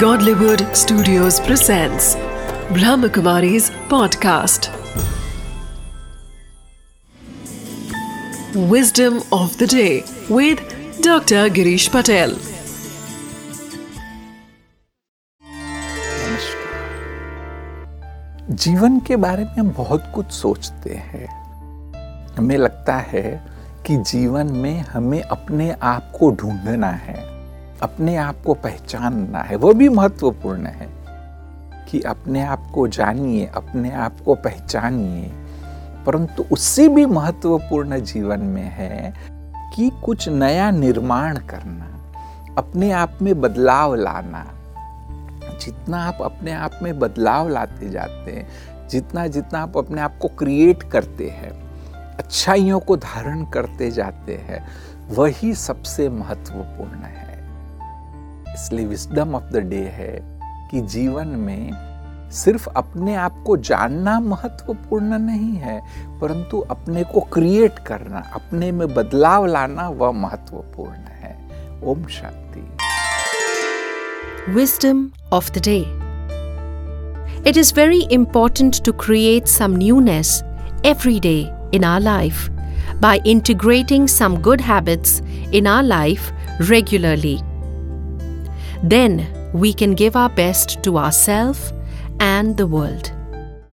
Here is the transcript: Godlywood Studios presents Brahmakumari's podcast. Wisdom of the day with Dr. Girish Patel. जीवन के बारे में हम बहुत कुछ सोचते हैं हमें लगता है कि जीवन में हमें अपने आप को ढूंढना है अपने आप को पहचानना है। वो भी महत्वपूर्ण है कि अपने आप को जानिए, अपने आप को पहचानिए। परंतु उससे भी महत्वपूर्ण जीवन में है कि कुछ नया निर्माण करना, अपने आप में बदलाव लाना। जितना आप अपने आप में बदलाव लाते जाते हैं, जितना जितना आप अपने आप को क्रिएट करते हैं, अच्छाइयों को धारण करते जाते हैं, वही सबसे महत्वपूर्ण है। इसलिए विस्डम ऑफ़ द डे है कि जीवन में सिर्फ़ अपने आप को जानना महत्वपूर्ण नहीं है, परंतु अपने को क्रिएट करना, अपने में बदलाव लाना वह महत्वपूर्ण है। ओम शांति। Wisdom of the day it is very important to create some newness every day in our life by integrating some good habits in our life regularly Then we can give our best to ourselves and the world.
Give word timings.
Godlywood 0.00 0.62
Studios 0.76 1.40
presents 1.40 2.16
Brahmakumari's 2.76 3.70
podcast. 3.88 4.68
Wisdom 8.68 9.22
of 9.32 9.56
the 9.56 9.66
day 9.66 10.04
with 10.28 10.58
Dr. 11.00 11.48
Girish 11.48 11.88
Patel. 11.90 12.34
जीवन 18.50 19.00
के 19.00 19.16
बारे 19.16 19.44
में 19.44 19.56
हम 19.58 19.70
बहुत 19.72 20.12
कुछ 20.14 20.32
सोचते 20.32 20.94
हैं 20.94 21.26
हमें 22.36 22.56
लगता 22.56 22.96
है 23.12 23.24
कि 23.86 23.96
जीवन 23.96 24.52
में 24.52 24.80
हमें 24.80 25.22
अपने 25.22 25.70
आप 25.94 26.12
को 26.18 26.30
ढूंढना 26.30 26.90
है 26.90 27.25
अपने 27.82 28.16
आप 28.16 28.36
को 28.46 28.54
पहचानना 28.54 29.38
है। 29.38 29.56
वो 29.56 29.74
भी 29.74 29.88
महत्वपूर्ण 29.88 30.66
है 30.66 30.88
कि 31.88 32.00
अपने 32.00 32.42
आप 32.42 32.70
को 32.74 32.88
जानिए, 32.88 33.46
अपने 33.46 33.92
आप 33.92 34.12
को 34.24 34.34
पहचानिए। 34.34 35.32
परंतु 36.06 36.44
उससे 36.52 36.88
भी 36.88 37.06
महत्वपूर्ण 37.06 38.00
जीवन 38.00 38.40
में 38.40 38.68
है 38.68 39.14
कि 39.74 39.90
कुछ 40.04 40.28
नया 40.28 40.70
निर्माण 40.70 41.36
करना, 41.36 42.14
अपने 42.58 42.92
आप 42.92 43.18
में 43.22 43.40
बदलाव 43.40 43.94
लाना। 43.94 44.46
जितना 45.64 46.04
आप 46.04 46.18
अपने 46.22 46.52
आप 46.52 46.70
में 46.82 46.98
बदलाव 46.98 47.48
लाते 47.48 47.88
जाते 47.88 48.32
हैं, 48.32 48.48
जितना 48.88 49.26
जितना 49.26 49.58
आप 49.58 49.78
अपने 49.78 50.00
आप 50.00 50.18
को 50.18 50.28
क्रिएट 50.28 50.82
करते 50.82 51.28
हैं, 51.28 51.50
अच्छाइयों 52.18 52.80
को 52.80 52.96
धारण 52.96 53.44
करते 53.44 53.90
जाते 53.90 54.34
हैं, 54.34 54.66
वही 55.10 55.54
सबसे 55.54 56.08
महत्वपूर्ण 56.08 56.98
है। 56.98 57.35
इसलिए 58.56 58.86
विस्डम 58.86 59.34
ऑफ़ 59.34 59.44
द 59.44 59.56
डे 59.56 59.82
है 59.92 60.14
कि 60.70 60.80
जीवन 60.80 61.28
में 61.38 62.30
सिर्फ़ 62.32 62.68
अपने 62.76 63.14
आप 63.14 63.42
को 63.46 63.56
जानना 63.56 64.18
महत्वपूर्ण 64.20 65.18
नहीं 65.18 65.52
है, 65.56 65.80
परंतु 66.20 66.60
अपने 66.70 67.04
को 67.04 67.20
क्रिएट 67.32 67.78
करना, 67.78 68.22
अपने 68.34 68.70
में 68.72 68.94
बदलाव 68.94 69.46
लाना 69.46 69.88
वह 69.88 70.12
महत्वपूर्ण 70.12 70.92
है। 70.92 71.34
ओम 71.84 72.06
शांति। 72.10 72.64
Wisdom 74.52 75.08
of 75.32 75.50
the 75.52 75.62
day 75.64 75.78
it 77.50 77.56
is 77.56 77.74
very 77.74 78.00
important 78.12 78.84
to 78.84 78.92
create 78.92 79.46
some 79.46 79.76
newness 79.76 80.42
every 80.86 81.18
day 81.20 81.38
in 81.74 81.84
our 81.84 82.00
life 82.00 82.48
by 83.02 83.20
integrating 83.26 84.08
some 84.08 84.36
good 84.42 84.60
habits 84.60 85.20
in 85.54 85.66
our 85.66 85.82
life 85.82 86.32
regularly 86.60 87.38
Then 88.82 89.26
we 89.52 89.72
can 89.72 89.94
give 89.94 90.16
our 90.16 90.28
best 90.28 90.82
to 90.84 90.98
ourselves 90.98 91.72
and 92.20 92.56
the 92.56 92.66
world. 92.66 93.12